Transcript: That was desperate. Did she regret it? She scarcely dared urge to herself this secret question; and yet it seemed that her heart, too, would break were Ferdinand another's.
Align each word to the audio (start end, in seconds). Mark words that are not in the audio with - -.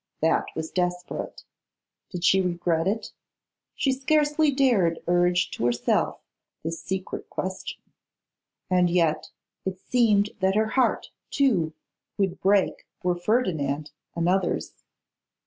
That 0.19 0.45
was 0.55 0.71
desperate. 0.71 1.43
Did 2.09 2.23
she 2.23 2.41
regret 2.41 2.87
it? 2.87 3.11
She 3.75 3.91
scarcely 3.91 4.49
dared 4.49 4.97
urge 5.05 5.51
to 5.51 5.65
herself 5.67 6.21
this 6.63 6.81
secret 6.81 7.29
question; 7.29 7.83
and 8.67 8.89
yet 8.89 9.29
it 9.63 9.77
seemed 9.79 10.31
that 10.39 10.55
her 10.55 10.69
heart, 10.69 11.11
too, 11.29 11.75
would 12.17 12.41
break 12.41 12.87
were 13.03 13.13
Ferdinand 13.13 13.91
another's. 14.15 14.73